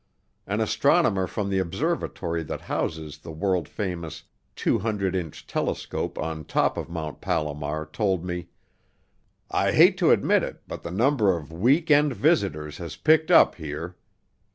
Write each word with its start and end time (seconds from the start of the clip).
An 0.47 0.61
astronomer 0.61 1.27
from 1.27 1.51
the 1.51 1.59
observatory 1.59 2.41
that 2.45 2.61
houses 2.61 3.19
the 3.19 3.29
world 3.31 3.69
famous 3.69 4.23
200 4.55 5.15
inch 5.15 5.45
telescope 5.45 6.17
on 6.17 6.43
top 6.43 6.75
of 6.75 6.89
Mt. 6.89 7.21
Palomar 7.21 7.85
told 7.85 8.25
me: 8.25 8.47
"I 9.51 9.71
hate 9.73 9.99
to 9.99 10.09
admit 10.09 10.41
it 10.41 10.63
but 10.67 10.81
the 10.81 10.89
number 10.89 11.37
of 11.37 11.53
week 11.53 11.91
end 11.91 12.15
visitors 12.15 12.79
has 12.79 12.95
picked 12.95 13.29
up 13.29 13.53
here. 13.53 13.95